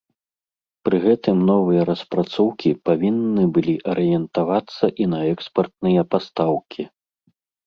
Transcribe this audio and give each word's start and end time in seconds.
Пры 0.87 0.95
гэтым 1.03 1.37
новыя 1.49 1.81
распрацоўкі 1.89 2.71
павінны 2.89 3.43
былі 3.59 3.75
арыентавацца 3.93 4.85
і 5.05 5.11
на 5.13 5.19
экспартныя 5.35 6.01
пастаўкі. 6.17 6.83